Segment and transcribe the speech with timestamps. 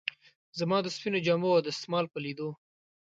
[0.59, 2.49] زما د سپینو جامو او دستمال په لیدو.